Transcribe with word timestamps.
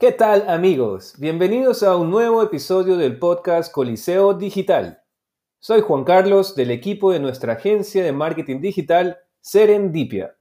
¿Qué 0.00 0.10
tal 0.10 0.48
amigos? 0.48 1.14
Bienvenidos 1.18 1.84
a 1.84 1.94
un 1.94 2.10
nuevo 2.10 2.42
episodio 2.42 2.96
del 2.96 3.16
podcast 3.16 3.72
Coliseo 3.72 4.34
Digital. 4.34 5.04
Soy 5.60 5.82
Juan 5.82 6.02
Carlos 6.02 6.56
del 6.56 6.72
equipo 6.72 7.12
de 7.12 7.20
nuestra 7.20 7.52
agencia 7.52 8.02
de 8.02 8.10
marketing 8.10 8.60
digital 8.60 9.18
Serendipia. 9.40 10.36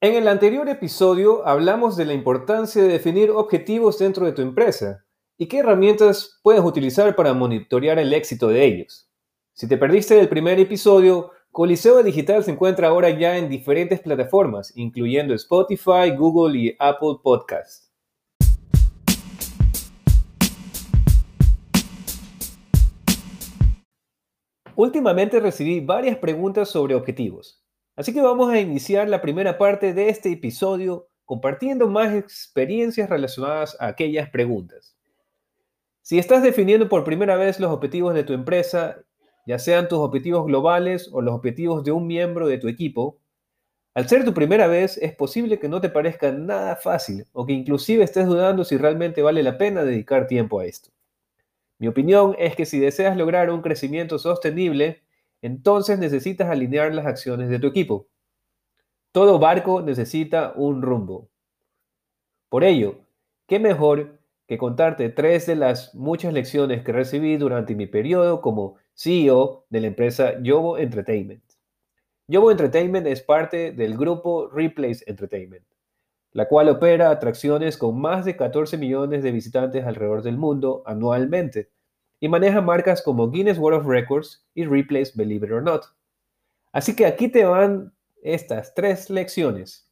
En 0.00 0.14
el 0.14 0.28
anterior 0.28 0.68
episodio 0.68 1.44
hablamos 1.48 1.96
de 1.96 2.04
la 2.04 2.12
importancia 2.12 2.80
de 2.80 2.88
definir 2.88 3.32
objetivos 3.32 3.98
dentro 3.98 4.24
de 4.24 4.32
tu 4.32 4.42
empresa 4.42 5.04
y 5.36 5.48
qué 5.48 5.58
herramientas 5.58 6.38
puedes 6.44 6.62
utilizar 6.62 7.16
para 7.16 7.34
monitorear 7.34 7.98
el 7.98 8.14
éxito 8.14 8.46
de 8.48 8.64
ellos. 8.64 9.10
Si 9.52 9.66
te 9.66 9.76
perdiste 9.76 10.20
el 10.20 10.28
primer 10.28 10.60
episodio, 10.60 11.32
Coliseo 11.50 12.04
Digital 12.04 12.44
se 12.44 12.52
encuentra 12.52 12.86
ahora 12.86 13.10
ya 13.10 13.36
en 13.36 13.48
diferentes 13.48 13.98
plataformas, 13.98 14.72
incluyendo 14.76 15.34
Spotify, 15.34 16.14
Google 16.16 16.56
y 16.56 16.76
Apple 16.78 17.16
Podcasts. 17.20 17.87
Últimamente 24.78 25.40
recibí 25.40 25.80
varias 25.80 26.18
preguntas 26.18 26.68
sobre 26.68 26.94
objetivos, 26.94 27.60
así 27.96 28.14
que 28.14 28.20
vamos 28.20 28.48
a 28.48 28.60
iniciar 28.60 29.08
la 29.08 29.20
primera 29.20 29.58
parte 29.58 29.92
de 29.92 30.08
este 30.08 30.30
episodio 30.30 31.08
compartiendo 31.24 31.88
más 31.88 32.14
experiencias 32.14 33.10
relacionadas 33.10 33.76
a 33.80 33.88
aquellas 33.88 34.30
preguntas. 34.30 34.96
Si 36.02 36.20
estás 36.20 36.44
definiendo 36.44 36.88
por 36.88 37.02
primera 37.02 37.34
vez 37.34 37.58
los 37.58 37.72
objetivos 37.72 38.14
de 38.14 38.22
tu 38.22 38.34
empresa, 38.34 38.98
ya 39.46 39.58
sean 39.58 39.88
tus 39.88 39.98
objetivos 39.98 40.46
globales 40.46 41.10
o 41.12 41.22
los 41.22 41.34
objetivos 41.34 41.82
de 41.82 41.90
un 41.90 42.06
miembro 42.06 42.46
de 42.46 42.58
tu 42.58 42.68
equipo, 42.68 43.18
al 43.94 44.08
ser 44.08 44.24
tu 44.24 44.32
primera 44.32 44.68
vez 44.68 44.96
es 44.98 45.12
posible 45.12 45.58
que 45.58 45.68
no 45.68 45.80
te 45.80 45.88
parezca 45.88 46.30
nada 46.30 46.76
fácil 46.76 47.26
o 47.32 47.44
que 47.44 47.52
inclusive 47.52 48.04
estés 48.04 48.28
dudando 48.28 48.62
si 48.62 48.76
realmente 48.76 49.22
vale 49.22 49.42
la 49.42 49.58
pena 49.58 49.82
dedicar 49.82 50.28
tiempo 50.28 50.60
a 50.60 50.66
esto. 50.66 50.90
Mi 51.78 51.86
opinión 51.86 52.34
es 52.38 52.56
que 52.56 52.66
si 52.66 52.80
deseas 52.80 53.16
lograr 53.16 53.50
un 53.50 53.62
crecimiento 53.62 54.18
sostenible, 54.18 55.02
entonces 55.42 55.98
necesitas 55.98 56.48
alinear 56.48 56.92
las 56.92 57.06
acciones 57.06 57.48
de 57.48 57.58
tu 57.58 57.68
equipo. 57.68 58.08
Todo 59.12 59.38
barco 59.38 59.80
necesita 59.80 60.52
un 60.56 60.82
rumbo. 60.82 61.28
Por 62.48 62.64
ello, 62.64 63.00
¿qué 63.46 63.58
mejor 63.58 64.18
que 64.46 64.58
contarte 64.58 65.08
tres 65.10 65.46
de 65.46 65.56
las 65.56 65.94
muchas 65.94 66.32
lecciones 66.32 66.82
que 66.82 66.92
recibí 66.92 67.36
durante 67.36 67.74
mi 67.74 67.86
periodo 67.86 68.40
como 68.40 68.76
CEO 68.94 69.66
de 69.70 69.80
la 69.80 69.86
empresa 69.86 70.42
Yobo 70.42 70.78
Entertainment? 70.78 71.44
Yobo 72.26 72.50
Entertainment 72.50 73.06
es 73.06 73.22
parte 73.22 73.72
del 73.72 73.96
grupo 73.96 74.48
Replace 74.48 75.04
Entertainment, 75.06 75.64
la 76.32 76.48
cual 76.48 76.68
opera 76.68 77.10
atracciones 77.10 77.76
con 77.76 78.00
más 78.00 78.24
de 78.24 78.36
14 78.36 78.76
millones 78.76 79.22
de 79.22 79.32
visitantes 79.32 79.84
alrededor 79.84 80.22
del 80.22 80.36
mundo 80.36 80.82
anualmente 80.86 81.70
y 82.20 82.28
maneja 82.28 82.60
marcas 82.60 83.02
como 83.02 83.30
Guinness 83.30 83.58
World 83.58 83.80
of 83.80 83.86
Records 83.86 84.44
y 84.54 84.64
Replace 84.64 85.12
Believe 85.14 85.46
It 85.46 85.52
or 85.52 85.62
Not. 85.62 85.84
Así 86.72 86.94
que 86.94 87.06
aquí 87.06 87.28
te 87.28 87.44
van 87.44 87.92
estas 88.22 88.74
tres 88.74 89.08
lecciones. 89.10 89.88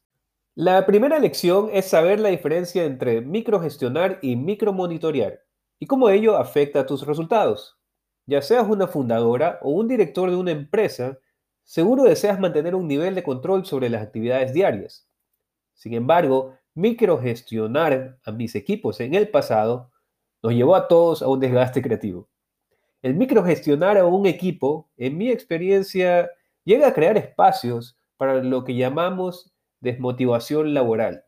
La 0.54 0.86
primera 0.86 1.18
lección 1.18 1.68
es 1.72 1.86
saber 1.86 2.18
la 2.18 2.30
diferencia 2.30 2.84
entre 2.84 3.20
microgestionar 3.20 4.18
y 4.22 4.36
micromonitorear 4.36 5.42
y 5.78 5.86
cómo 5.86 6.08
ello 6.08 6.36
afecta 6.36 6.80
a 6.80 6.86
tus 6.86 7.06
resultados. 7.06 7.78
Ya 8.26 8.42
seas 8.42 8.66
una 8.68 8.86
fundadora 8.86 9.58
o 9.62 9.70
un 9.70 9.86
director 9.86 10.30
de 10.30 10.36
una 10.36 10.50
empresa, 10.50 11.18
seguro 11.62 12.04
deseas 12.04 12.40
mantener 12.40 12.74
un 12.74 12.88
nivel 12.88 13.14
de 13.14 13.22
control 13.22 13.66
sobre 13.66 13.88
las 13.88 14.02
actividades 14.02 14.52
diarias. 14.52 15.05
Sin 15.76 15.92
embargo, 15.92 16.56
microgestionar 16.74 18.18
a 18.24 18.32
mis 18.32 18.54
equipos 18.54 18.98
en 19.00 19.14
el 19.14 19.28
pasado 19.28 19.92
nos 20.42 20.54
llevó 20.54 20.74
a 20.74 20.88
todos 20.88 21.22
a 21.22 21.28
un 21.28 21.38
desgaste 21.38 21.82
creativo. 21.82 22.28
El 23.02 23.14
microgestionar 23.14 23.98
a 23.98 24.06
un 24.06 24.26
equipo, 24.26 24.88
en 24.96 25.18
mi 25.18 25.30
experiencia, 25.30 26.30
llega 26.64 26.88
a 26.88 26.94
crear 26.94 27.16
espacios 27.18 27.96
para 28.16 28.42
lo 28.42 28.64
que 28.64 28.74
llamamos 28.74 29.52
desmotivación 29.80 30.72
laboral. 30.72 31.24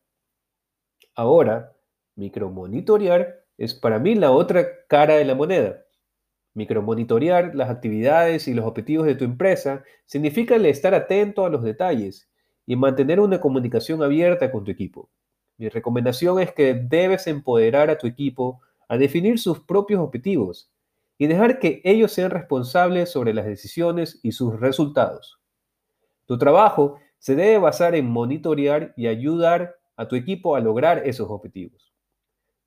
Ahora, 1.15 1.77
micromonitorear 2.17 3.45
es 3.59 3.75
para 3.75 3.99
mí 3.99 4.15
la 4.15 4.33
otra 4.33 4.67
cara 4.89 5.17
de 5.17 5.27
la 5.27 5.35
moneda. 5.35 5.85
Micromonitorear 6.55 7.55
las 7.55 7.69
actividades 7.69 8.49
y 8.49 8.55
los 8.55 8.65
objetivos 8.65 9.07
de 9.07 9.15
tu 9.15 9.25
empresa 9.25 9.85
significa 10.07 10.57
el 10.57 10.65
estar 10.65 10.95
atento 10.95 11.45
a 11.45 11.51
los 11.51 11.63
detalles 11.63 12.28
y 12.69 12.77
mantener 12.77 13.19
una 13.19 13.41
comunicación 13.41 14.03
abierta 14.03 14.53
con 14.53 14.63
tu 14.63 14.71
equipo. 14.71 15.09
Mi 15.57 15.71
recomendación 15.71 16.39
es 16.39 16.53
que 16.53 16.75
debes 16.75 17.27
empoderar 17.27 17.89
a 17.89 17.97
tu 17.97 18.07
equipo 18.07 18.61
a 18.89 18.99
definir 18.99 19.39
sus 19.39 19.61
propios 19.61 20.01
objetivos 20.01 20.71
y 21.17 21.29
dejar 21.29 21.61
que 21.61 21.81
ellos 21.83 22.13
sean 22.13 22.31
responsables 22.31 23.11
sobre 23.11 23.33
las 23.33 23.47
decisiones 23.47 24.21
y 24.23 24.33
sus 24.33 24.61
resultados. 24.61 25.41
Tu 26.27 26.37
trabajo 26.37 26.99
se 27.19 27.35
debe 27.35 27.57
basar 27.57 27.95
en 27.95 28.05
monitorear 28.05 28.93
y 28.99 29.07
ayudar 29.07 29.77
a 29.97 30.07
tu 30.07 30.15
equipo 30.15 30.55
a 30.55 30.61
lograr 30.61 31.09
esos 31.09 31.31
objetivos. 31.31 31.95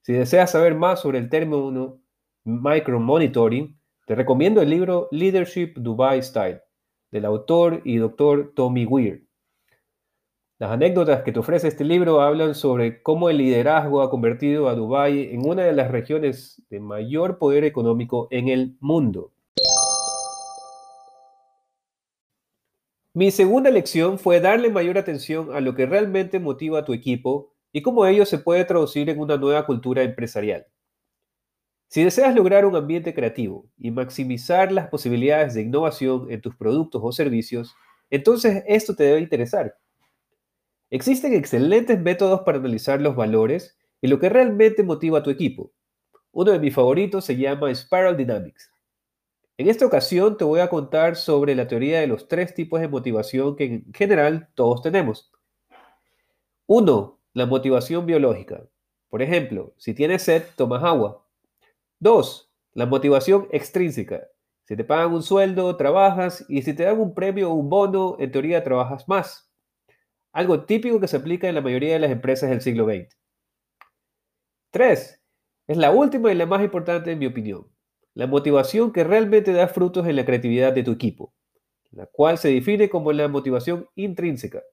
Si 0.01 0.13
deseas 0.13 0.49
saber 0.49 0.73
más 0.73 0.99
sobre 0.99 1.19
el 1.19 1.29
término 1.29 1.99
micromonitoring, 2.43 3.77
te 4.07 4.15
recomiendo 4.15 4.63
el 4.63 4.69
libro 4.71 5.09
Leadership 5.11 5.73
Dubai 5.75 6.23
Style 6.23 6.59
del 7.11 7.25
autor 7.25 7.81
y 7.85 7.97
doctor 7.97 8.51
Tommy 8.55 8.85
Weir. 8.85 9.27
Las 10.61 10.69
anécdotas 10.69 11.23
que 11.23 11.31
te 11.31 11.39
ofrece 11.39 11.69
este 11.69 11.83
libro 11.83 12.21
hablan 12.21 12.53
sobre 12.53 13.01
cómo 13.01 13.31
el 13.31 13.37
liderazgo 13.37 14.03
ha 14.03 14.11
convertido 14.11 14.69
a 14.69 14.75
Dubái 14.75 15.33
en 15.33 15.43
una 15.43 15.63
de 15.63 15.73
las 15.73 15.89
regiones 15.89 16.61
de 16.69 16.79
mayor 16.79 17.39
poder 17.39 17.63
económico 17.63 18.27
en 18.29 18.47
el 18.47 18.77
mundo. 18.79 19.31
Mi 23.15 23.31
segunda 23.31 23.71
lección 23.71 24.19
fue 24.19 24.39
darle 24.39 24.69
mayor 24.69 24.99
atención 24.99 25.51
a 25.51 25.61
lo 25.61 25.73
que 25.73 25.87
realmente 25.87 26.39
motiva 26.39 26.77
a 26.77 26.85
tu 26.85 26.93
equipo 26.93 27.55
y 27.71 27.81
cómo 27.81 28.05
ello 28.05 28.27
se 28.27 28.37
puede 28.37 28.63
traducir 28.63 29.09
en 29.09 29.19
una 29.19 29.37
nueva 29.37 29.65
cultura 29.65 30.03
empresarial. 30.03 30.67
Si 31.87 32.03
deseas 32.03 32.35
lograr 32.35 32.67
un 32.67 32.75
ambiente 32.75 33.15
creativo 33.15 33.65
y 33.79 33.89
maximizar 33.89 34.71
las 34.71 34.89
posibilidades 34.89 35.55
de 35.55 35.63
innovación 35.63 36.27
en 36.29 36.39
tus 36.39 36.55
productos 36.55 37.01
o 37.03 37.11
servicios, 37.11 37.73
entonces 38.11 38.63
esto 38.67 38.95
te 38.95 39.05
debe 39.05 39.21
interesar. 39.21 39.80
Existen 40.93 41.33
excelentes 41.33 41.97
métodos 42.01 42.41
para 42.41 42.57
analizar 42.57 43.01
los 43.01 43.15
valores 43.15 43.77
y 44.01 44.07
lo 44.07 44.19
que 44.19 44.27
realmente 44.27 44.83
motiva 44.83 45.19
a 45.19 45.23
tu 45.23 45.29
equipo. 45.29 45.71
Uno 46.33 46.51
de 46.51 46.59
mis 46.59 46.75
favoritos 46.75 47.23
se 47.23 47.37
llama 47.37 47.73
Spiral 47.73 48.17
Dynamics. 48.17 48.69
En 49.57 49.69
esta 49.69 49.85
ocasión 49.85 50.35
te 50.35 50.43
voy 50.43 50.59
a 50.59 50.67
contar 50.67 51.15
sobre 51.15 51.55
la 51.55 51.65
teoría 51.65 52.01
de 52.01 52.07
los 52.07 52.27
tres 52.27 52.53
tipos 52.53 52.81
de 52.81 52.89
motivación 52.89 53.55
que 53.55 53.63
en 53.63 53.93
general 53.93 54.49
todos 54.53 54.81
tenemos. 54.81 55.31
Uno, 56.67 57.21
la 57.31 57.45
motivación 57.45 58.05
biológica. 58.05 58.65
Por 59.07 59.21
ejemplo, 59.21 59.73
si 59.77 59.93
tienes 59.93 60.23
sed, 60.23 60.43
tomas 60.57 60.83
agua. 60.83 61.25
Dos, 61.99 62.51
la 62.73 62.85
motivación 62.85 63.47
extrínseca. 63.51 64.27
Si 64.65 64.75
te 64.75 64.83
pagan 64.83 65.13
un 65.13 65.23
sueldo, 65.23 65.77
trabajas 65.77 66.45
y 66.49 66.63
si 66.63 66.73
te 66.73 66.83
dan 66.83 66.99
un 66.99 67.13
premio 67.13 67.49
o 67.49 67.53
un 67.53 67.69
bono, 67.69 68.17
en 68.19 68.29
teoría 68.29 68.61
trabajas 68.61 69.07
más 69.07 69.50
algo 70.31 70.65
típico 70.65 70.99
que 70.99 71.07
se 71.07 71.17
aplica 71.17 71.47
en 71.47 71.55
la 71.55 71.61
mayoría 71.61 71.93
de 71.93 71.99
las 71.99 72.11
empresas 72.11 72.49
del 72.49 72.61
siglo 72.61 72.85
XX. 72.85 73.15
Tres, 74.71 75.21
es 75.67 75.77
la 75.77 75.91
última 75.91 76.31
y 76.31 76.35
la 76.35 76.45
más 76.45 76.61
importante 76.63 77.11
en 77.11 77.19
mi 77.19 77.25
opinión, 77.25 77.67
la 78.13 78.27
motivación 78.27 78.91
que 78.91 79.03
realmente 79.03 79.53
da 79.53 79.67
frutos 79.67 80.07
en 80.07 80.15
la 80.15 80.25
creatividad 80.25 80.73
de 80.73 80.83
tu 80.83 80.91
equipo, 80.91 81.33
la 81.91 82.05
cual 82.05 82.37
se 82.37 82.49
define 82.49 82.89
como 82.89 83.11
la 83.11 83.27
motivación 83.27 83.87
intrínseca. 83.95 84.63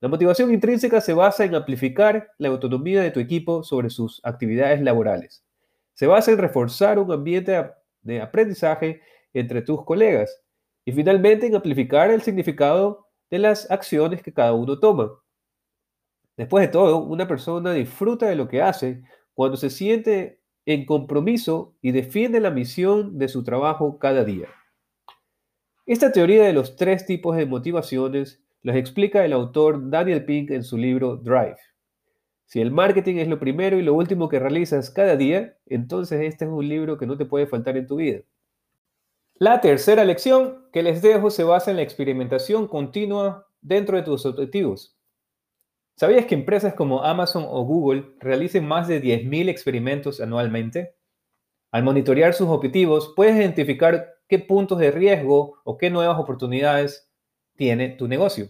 La 0.00 0.08
motivación 0.08 0.52
intrínseca 0.52 1.00
se 1.00 1.14
basa 1.14 1.44
en 1.44 1.54
amplificar 1.54 2.30
la 2.38 2.48
autonomía 2.48 3.02
de 3.02 3.10
tu 3.10 3.20
equipo 3.20 3.62
sobre 3.62 3.88
sus 3.88 4.20
actividades 4.24 4.82
laborales. 4.82 5.42
Se 5.94 6.06
basa 6.06 6.32
en 6.32 6.38
reforzar 6.38 6.98
un 6.98 7.10
ambiente 7.10 7.70
de 8.02 8.20
aprendizaje 8.20 9.00
entre 9.32 9.62
tus 9.62 9.84
colegas 9.84 10.42
y 10.84 10.92
finalmente 10.92 11.46
en 11.46 11.54
amplificar 11.54 12.10
el 12.10 12.20
significado 12.20 13.05
de 13.30 13.38
las 13.38 13.70
acciones 13.70 14.22
que 14.22 14.32
cada 14.32 14.52
uno 14.52 14.78
toma. 14.78 15.10
Después 16.36 16.66
de 16.66 16.72
todo, 16.72 16.98
una 16.98 17.26
persona 17.26 17.72
disfruta 17.72 18.26
de 18.26 18.36
lo 18.36 18.48
que 18.48 18.62
hace 18.62 19.02
cuando 19.34 19.56
se 19.56 19.70
siente 19.70 20.40
en 20.66 20.84
compromiso 20.84 21.74
y 21.80 21.92
defiende 21.92 22.40
la 22.40 22.50
misión 22.50 23.18
de 23.18 23.28
su 23.28 23.42
trabajo 23.44 23.98
cada 23.98 24.24
día. 24.24 24.48
Esta 25.86 26.10
teoría 26.10 26.44
de 26.44 26.52
los 26.52 26.76
tres 26.76 27.06
tipos 27.06 27.36
de 27.36 27.46
motivaciones 27.46 28.42
los 28.62 28.74
explica 28.74 29.24
el 29.24 29.32
autor 29.32 29.90
Daniel 29.90 30.24
Pink 30.24 30.50
en 30.50 30.64
su 30.64 30.76
libro 30.76 31.16
Drive. 31.16 31.58
Si 32.46 32.60
el 32.60 32.72
marketing 32.72 33.16
es 33.16 33.28
lo 33.28 33.38
primero 33.38 33.78
y 33.78 33.82
lo 33.82 33.94
último 33.94 34.28
que 34.28 34.40
realizas 34.40 34.90
cada 34.90 35.16
día, 35.16 35.56
entonces 35.66 36.20
este 36.22 36.44
es 36.44 36.50
un 36.50 36.68
libro 36.68 36.98
que 36.98 37.06
no 37.06 37.16
te 37.16 37.24
puede 37.24 37.46
faltar 37.46 37.76
en 37.76 37.86
tu 37.86 37.96
vida. 37.96 38.20
La 39.38 39.60
tercera 39.60 40.02
lección 40.06 40.66
que 40.72 40.82
les 40.82 41.02
dejo 41.02 41.28
se 41.28 41.44
basa 41.44 41.70
en 41.70 41.76
la 41.76 41.82
experimentación 41.82 42.66
continua 42.66 43.46
dentro 43.60 43.98
de 43.98 44.02
tus 44.02 44.24
objetivos. 44.24 44.96
¿Sabías 45.94 46.24
que 46.24 46.34
empresas 46.34 46.72
como 46.72 47.02
Amazon 47.02 47.44
o 47.46 47.62
Google 47.62 48.14
realicen 48.18 48.66
más 48.66 48.88
de 48.88 49.02
10.000 49.02 49.50
experimentos 49.50 50.22
anualmente? 50.22 50.96
Al 51.70 51.82
monitorear 51.82 52.32
sus 52.32 52.48
objetivos, 52.48 53.12
puedes 53.14 53.36
identificar 53.36 54.14
qué 54.26 54.38
puntos 54.38 54.78
de 54.78 54.90
riesgo 54.90 55.58
o 55.64 55.76
qué 55.76 55.90
nuevas 55.90 56.18
oportunidades 56.18 57.12
tiene 57.56 57.90
tu 57.90 58.08
negocio. 58.08 58.48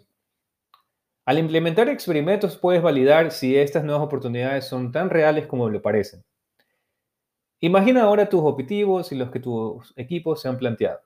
Al 1.24 1.40
implementar 1.40 1.88
experimentos, 1.88 2.56
puedes 2.56 2.80
validar 2.80 3.32
si 3.32 3.56
estas 3.56 3.82
nuevas 3.82 4.04
oportunidades 4.04 4.66
son 4.66 4.92
tan 4.92 5.10
reales 5.10 5.48
como 5.48 5.68
lo 5.68 5.82
parecen. 5.82 6.24
Imagina 7.60 8.02
ahora 8.02 8.28
tus 8.28 8.40
objetivos 8.42 9.12
y 9.12 9.16
los 9.16 9.30
que 9.30 9.40
tus 9.40 9.94
equipos 9.96 10.42
se 10.42 10.48
han 10.48 10.58
planteado. 10.58 11.00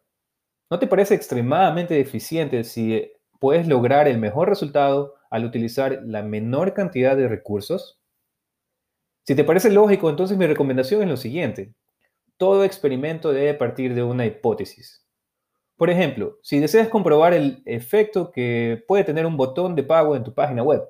¿No 0.69 0.79
te 0.79 0.87
parece 0.87 1.15
extremadamente 1.15 1.99
eficiente 2.01 2.65
si 2.65 3.11
puedes 3.39 3.69
lograr 3.69 4.09
el 4.09 4.19
mejor 4.19 4.49
resultado 4.49 5.15
al 5.31 5.45
utilizar 5.45 6.01
la 6.05 6.23
menor 6.23 6.75
cantidad 6.75 7.17
de 7.17 7.29
recursos? 7.29 8.01
Si 9.25 9.35
te 9.35 9.45
parece 9.45 9.71
lógico, 9.71 10.11
entonces 10.11 10.37
mi 10.37 10.47
recomendación 10.47 11.03
es 11.03 11.09
lo 11.09 11.17
siguiente. 11.17 11.73
Todo 12.37 12.65
experimento 12.65 13.33
debe 13.33 13.55
partir 13.55 13.95
de 13.95 14.03
una 14.03 14.27
hipótesis. 14.27 15.07
Por 15.77 15.89
ejemplo, 15.89 16.39
si 16.43 16.59
deseas 16.59 16.89
comprobar 16.89 17.33
el 17.33 17.63
efecto 17.65 18.33
que 18.33 18.85
puede 18.89 19.05
tener 19.05 19.25
un 19.25 19.37
botón 19.37 19.75
de 19.75 19.83
pago 19.83 20.17
en 20.17 20.25
tu 20.25 20.35
página 20.35 20.63
web, 20.63 20.83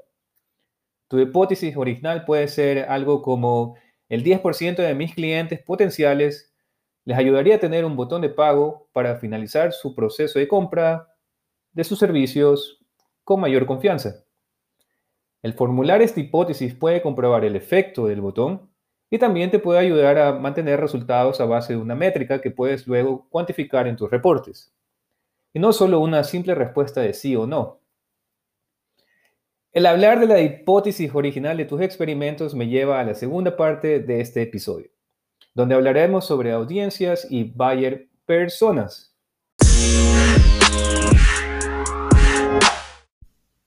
tu 1.09 1.19
hipótesis 1.19 1.77
original 1.77 2.25
puede 2.25 2.49
ser 2.49 2.87
algo 2.89 3.21
como 3.21 3.77
el 4.11 4.25
10% 4.25 4.77
de 4.77 4.95
mis 4.95 5.15
clientes 5.15 5.62
potenciales 5.62 6.53
les 7.05 7.17
ayudaría 7.17 7.55
a 7.55 7.61
tener 7.61 7.85
un 7.85 7.97
botón 7.97 8.21
de 8.21 8.29
pago 8.29 8.89
para 8.93 9.17
finalizar 9.17 9.73
su 9.73 9.95
proceso 9.95 10.39
de 10.39 10.49
compra 10.49 11.09
de 11.73 11.85
sus 11.85 11.99
servicios 11.99 12.85
con 13.25 13.41
mayor 13.41 13.67
confianza. 13.67 14.25
El 15.43 15.55
formular 15.55 16.03
esta 16.03 16.21
hipótesis 16.21 16.75
puede 16.75 17.01
comprobar 17.01 17.45
el 17.45 17.55
efecto 17.55 18.07
del 18.07 18.21
botón 18.21 18.69
y 19.09 19.19
también 19.19 19.51
te 19.51 19.61
puede 19.61 19.79
ayudar 19.79 20.19
a 20.19 20.33
mantener 20.33 20.81
resultados 20.81 21.41
a 21.41 21.47
base 21.47 21.73
de 21.73 21.79
una 21.79 21.95
métrica 21.95 22.41
que 22.41 22.51
puedes 22.51 22.87
luego 22.89 23.29
cuantificar 23.31 23.87
en 23.87 23.97
tus 23.97 24.11
reportes. 24.11 24.75
Y 25.53 25.61
no 25.61 25.73
solo 25.73 26.01
una 26.01 26.25
simple 26.25 26.55
respuesta 26.55 27.01
de 27.01 27.15
sí 27.15 27.35
o 27.37 27.47
no. 27.47 27.80
El 29.73 29.87
hablar 29.87 30.19
de 30.19 30.27
la 30.27 30.41
hipótesis 30.41 31.15
original 31.15 31.57
de 31.57 31.65
tus 31.65 31.81
experimentos 31.81 32.57
me 32.57 32.67
lleva 32.67 32.99
a 32.99 33.05
la 33.05 33.15
segunda 33.15 33.57
parte 33.57 34.01
de 34.01 34.21
este 34.21 34.43
episodio, 34.43 34.91
donde 35.55 35.77
hablaremos 35.77 36.27
sobre 36.27 36.51
audiencias 36.51 37.25
y 37.31 37.45
buyer 37.45 38.09
personas. 38.27 39.15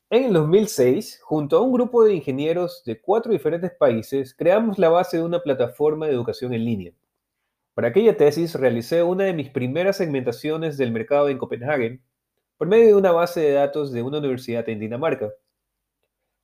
En 0.10 0.26
el 0.26 0.34
2006, 0.34 1.22
junto 1.24 1.56
a 1.56 1.62
un 1.62 1.72
grupo 1.72 2.04
de 2.04 2.16
ingenieros 2.16 2.84
de 2.86 3.00
cuatro 3.00 3.32
diferentes 3.32 3.72
países, 3.72 4.36
creamos 4.36 4.78
la 4.78 4.90
base 4.90 5.16
de 5.16 5.24
una 5.24 5.40
plataforma 5.40 6.08
de 6.08 6.12
educación 6.12 6.54
en 6.54 6.66
línea. 6.66 6.92
Para 7.76 7.88
aquella 7.88 8.18
tesis 8.18 8.56
realicé 8.56 9.04
una 9.04 9.24
de 9.24 9.34
mis 9.34 9.50
primeras 9.50 9.96
segmentaciones 9.96 10.78
del 10.78 10.92
mercado 10.92 11.30
en 11.30 11.38
Copenhague 11.38 12.02
por 12.58 12.68
medio 12.68 12.88
de 12.88 12.96
una 12.96 13.14
base 13.14 13.40
de 13.40 13.54
datos 13.54 13.94
de 13.94 14.04
una 14.04 14.18
universidad 14.18 14.68
en 14.68 14.82
Dinamarca. 14.82 15.32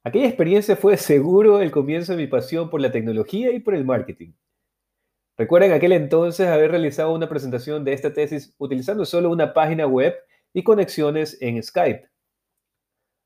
Aquella 0.10 0.26
experiencia 0.26 0.76
fue 0.76 0.98
seguro 0.98 1.62
el 1.62 1.70
comienzo 1.70 2.14
de 2.14 2.18
mi 2.18 2.26
pasión 2.26 2.72
por 2.72 2.82
la 2.82 2.92
tecnología 2.92 3.52
y 3.52 3.60
por 3.60 3.76
el 3.76 3.86
marketing. 3.86 4.32
Recuerdo 5.38 5.68
en 5.68 5.74
aquel 5.74 5.92
entonces 5.92 6.48
haber 6.48 6.72
realizado 6.72 7.14
una 7.14 7.30
presentación 7.30 7.86
de 7.86 7.94
esta 7.94 8.12
tesis 8.12 8.56
utilizando 8.58 9.06
solo 9.06 9.30
una 9.30 9.54
página 9.54 9.86
web 9.86 10.16
y 10.52 10.64
conexiones 10.64 11.40
en 11.42 11.62
Skype. 11.62 12.10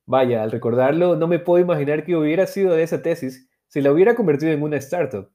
Vaya, 0.05 0.43
al 0.43 0.51
recordarlo, 0.51 1.15
no 1.15 1.25
me 1.25 1.39
puedo 1.39 1.63
imaginar 1.63 2.03
que 2.03 2.17
hubiera 2.17 2.47
sido 2.47 2.75
de 2.75 2.83
esa 2.83 3.01
tesis 3.01 3.47
si 3.69 3.79
la 3.79 3.89
hubiera 3.89 4.13
convertido 4.13 4.51
en 4.51 4.61
una 4.61 4.75
startup. 4.75 5.31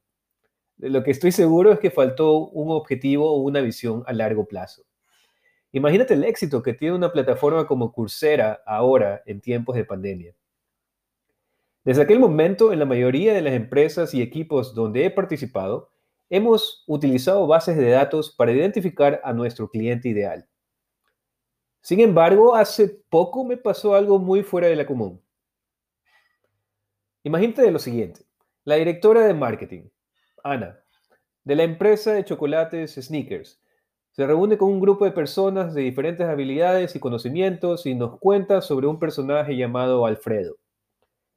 lo 0.77 1.03
que 1.03 1.13
estoy 1.13 1.33
seguro 1.33 1.73
es 1.73 1.79
que 1.79 1.91
faltó 1.91 2.49
un 2.49 2.73
objetivo 2.73 3.33
o 3.33 3.41
una 3.41 3.63
visión 3.63 4.03
a 4.07 4.13
largo 4.13 4.45
plazo. 4.47 4.83
Imagínate 5.73 6.13
el 6.13 6.25
éxito 6.25 6.63
que 6.63 6.75
tiene 6.75 6.95
una 6.95 7.11
plataforma 7.11 7.67
como 7.67 7.91
Coursera 7.91 8.61
ahora 8.67 9.23
en 9.25 9.41
tiempos 9.41 9.77
de 9.77 9.87
pandemia. 9.87 10.35
Desde 11.85 12.03
aquel 12.03 12.19
momento, 12.19 12.73
en 12.73 12.79
la 12.79 12.85
mayoría 12.85 13.33
de 13.33 13.43
las 13.43 13.55
empresas 13.55 14.13
y 14.15 14.23
equipos 14.23 14.75
donde 14.75 15.05
he 15.05 15.11
participado, 15.11 15.91
hemos 16.29 16.85
utilizado 16.87 17.47
bases 17.47 17.77
de 17.77 17.91
datos 17.91 18.35
para 18.35 18.53
identificar 18.53 19.21
a 19.25 19.33
nuestro 19.33 19.69
cliente 19.71 20.09
ideal. 20.09 20.47
Sin 21.81 22.01
embargo, 22.01 22.55
hace 22.55 23.03
poco 23.09 23.45
me 23.45 23.57
pasó 23.57 23.95
algo 23.95 24.19
muy 24.19 24.43
fuera 24.43 24.69
de 24.69 24.77
la 24.77 24.87
común. 24.87 25.23
Imagínate 27.23 27.71
lo 27.71 27.79
siguiente. 27.79 28.27
La 28.65 28.75
directora 28.75 29.27
de 29.27 29.35
marketing, 29.35 29.89
Ana, 30.45 30.79
de 31.45 31.57
la 31.57 31.63
empresa 31.63 32.13
de 32.13 32.25
chocolates 32.25 32.95
Sneakers, 32.95 33.63
se 34.11 34.27
reúne 34.27 34.59
con 34.59 34.71
un 34.71 34.81
grupo 34.81 35.05
de 35.05 35.13
personas 35.13 35.75
de 35.75 35.83
diferentes 35.83 36.27
habilidades 36.27 36.95
y 36.97 37.01
conocimientos 37.01 37.87
y 37.87 37.95
nos 37.95 38.19
cuenta 38.19 38.61
sobre 38.61 38.87
un 38.87 38.99
personaje 38.99 39.57
llamado 39.57 40.05
Alfredo. 40.05 40.57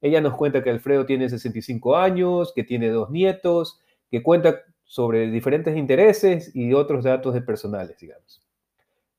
Ella 0.02 0.20
nos 0.20 0.34
cuenta 0.34 0.62
que 0.62 0.68
Alfredo 0.68 1.06
tiene 1.06 1.30
65 1.30 1.96
años, 1.96 2.52
que 2.54 2.64
tiene 2.64 2.90
dos 2.90 3.08
nietos, 3.10 3.80
que 4.10 4.22
cuenta 4.22 4.60
sobre 4.84 5.30
diferentes 5.30 5.74
intereses 5.76 6.54
y 6.54 6.74
otros 6.74 7.04
datos 7.04 7.32
de 7.32 7.40
personales, 7.40 7.96
digamos. 7.98 8.42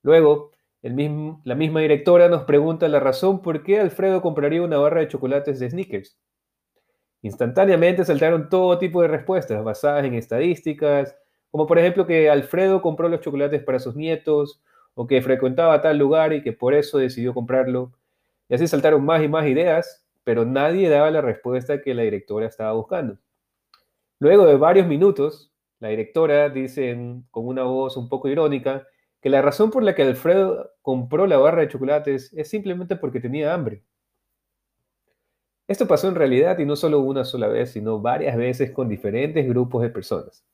Luego, 0.03 0.51
la 0.81 1.55
misma 1.55 1.79
directora 1.79 2.29
nos 2.29 2.43
pregunta 2.43 2.87
la 2.89 2.99
razón 2.99 3.41
por 3.41 3.63
qué 3.63 3.79
Alfredo 3.79 4.21
compraría 4.21 4.61
una 4.61 4.77
barra 4.77 4.99
de 4.99 5.07
chocolates 5.07 5.59
de 5.59 5.69
sneakers. 5.69 6.17
Instantáneamente 7.21 8.03
saltaron 8.03 8.49
todo 8.49 8.77
tipo 8.77 9.01
de 9.01 9.07
respuestas 9.07 9.63
basadas 9.63 10.03
en 10.03 10.13
estadísticas, 10.13 11.15
como 11.49 11.65
por 11.65 11.79
ejemplo 11.79 12.05
que 12.05 12.29
Alfredo 12.29 12.81
compró 12.81 13.07
los 13.07 13.21
chocolates 13.21 13.63
para 13.63 13.79
sus 13.79 13.95
nietos, 13.95 14.61
o 14.95 15.07
que 15.07 15.21
frecuentaba 15.21 15.81
tal 15.81 15.97
lugar 15.97 16.33
y 16.33 16.43
que 16.43 16.53
por 16.53 16.73
eso 16.73 16.97
decidió 16.97 17.33
comprarlo. 17.33 17.93
Y 18.49 18.55
así 18.55 18.67
saltaron 18.67 19.03
más 19.05 19.23
y 19.23 19.27
más 19.27 19.47
ideas, 19.47 20.02
pero 20.23 20.45
nadie 20.45 20.89
daba 20.89 21.11
la 21.11 21.21
respuesta 21.21 21.81
que 21.81 21.93
la 21.93 22.03
directora 22.03 22.47
estaba 22.47 22.73
buscando. 22.73 23.17
Luego 24.19 24.45
de 24.45 24.55
varios 24.55 24.87
minutos, 24.87 25.53
la 25.79 25.89
directora 25.89 26.49
dice 26.49 26.97
con 27.29 27.47
una 27.47 27.63
voz 27.63 27.97
un 27.97 28.07
poco 28.07 28.29
irónica 28.29 28.87
que 29.19 29.29
la 29.29 29.41
razón 29.41 29.71
por 29.71 29.83
la 29.83 29.95
que 29.95 30.03
Alfredo 30.03 30.71
compró 30.81 31.27
la 31.27 31.37
barra 31.37 31.61
de 31.61 31.69
chocolates 31.69 32.31
es 32.33 32.49
simplemente 32.49 32.95
porque 32.95 33.19
tenía 33.19 33.53
hambre. 33.53 33.83
Esto 35.67 35.87
pasó 35.87 36.09
en 36.09 36.15
realidad 36.15 36.59
y 36.59 36.65
no 36.65 36.75
solo 36.75 36.99
una 36.99 37.23
sola 37.23 37.47
vez, 37.47 37.71
sino 37.71 37.99
varias 37.99 38.35
veces 38.35 38.71
con 38.71 38.89
diferentes 38.89 39.47
grupos 39.47 39.81
de 39.81 39.89
personas. 39.89 40.45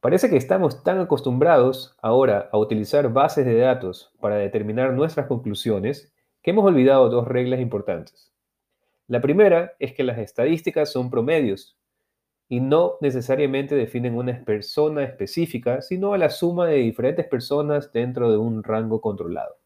Parece 0.00 0.30
que 0.30 0.36
estamos 0.36 0.84
tan 0.84 1.00
acostumbrados 1.00 1.96
ahora 2.00 2.48
a 2.52 2.58
utilizar 2.58 3.12
bases 3.12 3.44
de 3.44 3.56
datos 3.58 4.12
para 4.20 4.36
determinar 4.36 4.92
nuestras 4.92 5.26
conclusiones 5.26 6.12
que 6.42 6.50
hemos 6.50 6.64
olvidado 6.64 7.08
dos 7.08 7.26
reglas 7.26 7.60
importantes. 7.60 8.32
La 9.06 9.20
primera 9.20 9.74
es 9.78 9.94
que 9.94 10.04
las 10.04 10.18
estadísticas 10.18 10.92
son 10.92 11.10
promedios 11.10 11.78
y 12.48 12.60
no 12.60 12.94
necesariamente 13.00 13.74
definen 13.74 14.16
una 14.16 14.44
persona 14.44 15.02
específica, 15.02 15.82
sino 15.82 16.14
a 16.14 16.18
la 16.18 16.30
suma 16.30 16.66
de 16.66 16.76
diferentes 16.76 17.26
personas 17.26 17.92
dentro 17.92 18.30
de 18.30 18.38
un 18.38 18.62
rango 18.62 19.00
controlado. 19.00 19.56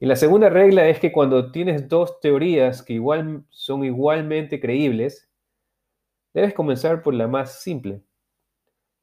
Y 0.00 0.06
la 0.06 0.16
segunda 0.16 0.48
regla 0.48 0.88
es 0.88 1.00
que 1.00 1.10
cuando 1.10 1.50
tienes 1.50 1.88
dos 1.88 2.20
teorías 2.20 2.82
que 2.82 3.02
son 3.50 3.84
igualmente 3.84 4.60
creíbles, 4.60 5.28
debes 6.32 6.54
comenzar 6.54 7.02
por 7.02 7.14
la 7.14 7.26
más 7.26 7.60
simple. 7.60 8.00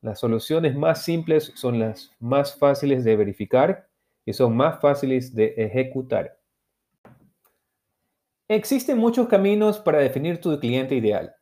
Las 0.02 0.20
soluciones 0.20 0.76
más 0.76 1.04
simples 1.04 1.52
son 1.56 1.80
las 1.80 2.12
más 2.20 2.58
fáciles 2.58 3.04
de 3.04 3.16
verificar 3.16 3.90
y 4.24 4.34
son 4.34 4.56
más 4.56 4.80
fáciles 4.80 5.36
de 5.36 5.54
ejecutar. 5.58 6.40
Existen 8.48 9.00
muchos 9.00 9.28
caminos 9.28 9.80
para 9.80 9.98
definir 9.98 10.40
tu 10.40 10.60
cliente 10.60 10.94
ideal 10.94 11.36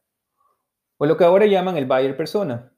o 0.98 1.06
lo 1.06 1.18
que 1.18 1.26
ahora 1.26 1.46
llaman 1.46 1.76
el 1.76 1.86
buyer 1.86 2.16
persona. 2.16 2.72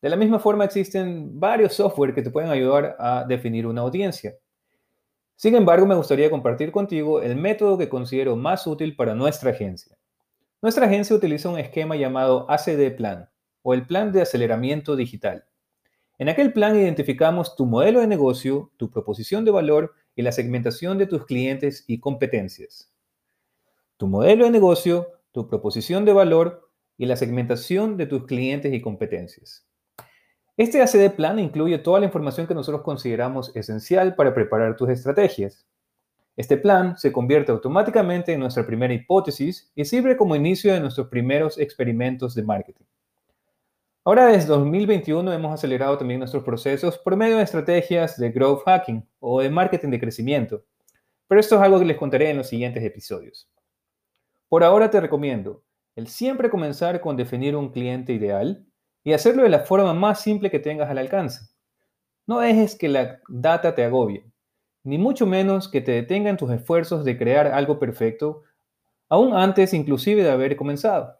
De 0.00 0.08
la 0.08 0.16
misma 0.16 0.38
forma 0.38 0.64
existen 0.64 1.38
varios 1.38 1.74
software 1.74 2.14
que 2.14 2.22
te 2.22 2.30
pueden 2.30 2.50
ayudar 2.50 2.96
a 2.98 3.26
definir 3.28 3.66
una 3.66 3.82
audiencia. 3.82 4.34
Sin 5.34 5.54
embargo, 5.54 5.84
me 5.84 5.94
gustaría 5.94 6.30
compartir 6.30 6.72
contigo 6.72 7.20
el 7.20 7.36
método 7.36 7.76
que 7.76 7.90
considero 7.90 8.34
más 8.34 8.66
útil 8.66 8.96
para 8.96 9.14
nuestra 9.14 9.50
agencia. 9.50 9.98
Nuestra 10.62 10.86
agencia 10.86 11.14
utiliza 11.14 11.50
un 11.50 11.58
esquema 11.58 11.96
llamado 11.96 12.50
ACD 12.50 12.96
Plan 12.96 13.28
o 13.60 13.74
el 13.74 13.86
Plan 13.86 14.10
de 14.10 14.22
Aceleramiento 14.22 14.96
Digital. 14.96 15.44
En 16.16 16.30
aquel 16.30 16.54
plan 16.54 16.76
identificamos 16.76 17.56
tu 17.56 17.66
modelo 17.66 18.00
de 18.00 18.06
negocio, 18.06 18.72
tu 18.78 18.90
proposición 18.90 19.44
de 19.44 19.50
valor 19.50 19.92
y 20.14 20.22
la 20.22 20.32
segmentación 20.32 20.96
de 20.96 21.06
tus 21.06 21.26
clientes 21.26 21.84
y 21.86 22.00
competencias. 22.00 22.95
Tu 23.96 24.06
modelo 24.06 24.44
de 24.44 24.50
negocio, 24.50 25.08
tu 25.32 25.48
proposición 25.48 26.04
de 26.04 26.12
valor 26.12 26.70
y 26.98 27.06
la 27.06 27.16
segmentación 27.16 27.96
de 27.96 28.06
tus 28.06 28.26
clientes 28.26 28.74
y 28.74 28.80
competencias. 28.80 29.66
Este 30.58 30.80
ACD 30.82 31.14
Plan 31.14 31.38
incluye 31.38 31.78
toda 31.78 32.00
la 32.00 32.06
información 32.06 32.46
que 32.46 32.54
nosotros 32.54 32.82
consideramos 32.82 33.54
esencial 33.54 34.14
para 34.14 34.34
preparar 34.34 34.76
tus 34.76 34.88
estrategias. 34.88 35.66
Este 36.36 36.58
plan 36.58 36.98
se 36.98 37.12
convierte 37.12 37.52
automáticamente 37.52 38.34
en 38.34 38.40
nuestra 38.40 38.66
primera 38.66 38.92
hipótesis 38.92 39.70
y 39.74 39.86
sirve 39.86 40.16
como 40.16 40.36
inicio 40.36 40.72
de 40.74 40.80
nuestros 40.80 41.08
primeros 41.08 41.58
experimentos 41.58 42.34
de 42.34 42.42
marketing. 42.42 42.84
Ahora 44.04 44.26
desde 44.26 44.48
2021 44.48 45.32
hemos 45.32 45.52
acelerado 45.52 45.96
también 45.96 46.20
nuestros 46.20 46.44
procesos 46.44 46.98
por 46.98 47.16
medio 47.16 47.38
de 47.38 47.42
estrategias 47.42 48.18
de 48.18 48.30
growth 48.30 48.62
hacking 48.64 49.06
o 49.20 49.40
de 49.40 49.48
marketing 49.50 49.88
de 49.88 50.00
crecimiento, 50.00 50.64
pero 51.26 51.40
esto 51.40 51.56
es 51.56 51.62
algo 51.62 51.78
que 51.78 51.86
les 51.86 51.96
contaré 51.96 52.30
en 52.30 52.36
los 52.36 52.48
siguientes 52.48 52.84
episodios. 52.84 53.48
Por 54.48 54.62
ahora 54.62 54.90
te 54.90 55.00
recomiendo 55.00 55.64
el 55.96 56.06
siempre 56.06 56.50
comenzar 56.50 57.00
con 57.00 57.16
definir 57.16 57.56
un 57.56 57.70
cliente 57.70 58.12
ideal 58.12 58.66
y 59.02 59.12
hacerlo 59.12 59.42
de 59.42 59.48
la 59.48 59.60
forma 59.60 59.94
más 59.94 60.20
simple 60.20 60.50
que 60.50 60.58
tengas 60.58 60.90
al 60.90 60.98
alcance. 60.98 61.48
No 62.26 62.40
dejes 62.40 62.76
que 62.76 62.88
la 62.88 63.20
data 63.28 63.74
te 63.74 63.84
agobie, 63.84 64.30
ni 64.84 64.98
mucho 64.98 65.26
menos 65.26 65.68
que 65.68 65.80
te 65.80 65.92
detengan 65.92 66.36
tus 66.36 66.50
esfuerzos 66.50 67.04
de 67.04 67.16
crear 67.16 67.46
algo 67.48 67.78
perfecto, 67.78 68.42
aún 69.08 69.34
antes 69.34 69.72
inclusive 69.74 70.22
de 70.22 70.30
haber 70.30 70.56
comenzado. 70.56 71.18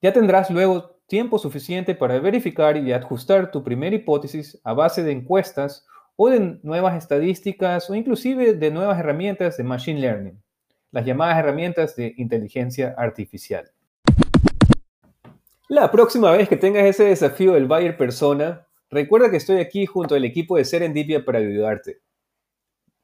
Ya 0.00 0.12
tendrás 0.12 0.50
luego 0.50 1.00
tiempo 1.06 1.38
suficiente 1.38 1.94
para 1.94 2.18
verificar 2.18 2.76
y 2.76 2.92
ajustar 2.92 3.50
tu 3.50 3.62
primera 3.62 3.96
hipótesis 3.96 4.60
a 4.64 4.72
base 4.72 5.02
de 5.02 5.12
encuestas 5.12 5.86
o 6.16 6.30
de 6.30 6.58
nuevas 6.62 6.96
estadísticas 6.96 7.90
o 7.90 7.94
inclusive 7.94 8.54
de 8.54 8.70
nuevas 8.70 8.98
herramientas 8.98 9.56
de 9.56 9.64
Machine 9.64 10.00
Learning, 10.00 10.42
las 10.92 11.04
llamadas 11.04 11.38
herramientas 11.38 11.96
de 11.96 12.14
inteligencia 12.16 12.94
artificial. 12.96 13.72
La 15.68 15.90
próxima 15.90 16.30
vez 16.30 16.48
que 16.48 16.56
tengas 16.56 16.84
ese 16.84 17.04
desafío 17.04 17.54
del 17.54 17.66
buyer 17.66 17.96
persona, 17.96 18.68
recuerda 18.90 19.30
que 19.30 19.38
estoy 19.38 19.58
aquí 19.58 19.86
junto 19.86 20.14
al 20.14 20.24
equipo 20.24 20.56
de 20.56 20.64
Serendipia 20.64 21.24
para 21.24 21.40
ayudarte. 21.40 22.00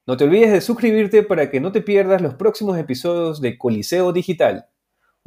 No 0.06 0.16
te 0.16 0.24
olvides 0.24 0.52
de 0.52 0.60
suscribirte 0.60 1.24
para 1.24 1.50
que 1.50 1.60
no 1.60 1.72
te 1.72 1.82
pierdas 1.82 2.22
los 2.22 2.34
próximos 2.34 2.78
episodios 2.78 3.40
de 3.40 3.58
Coliseo 3.58 4.12
Digital 4.12 4.68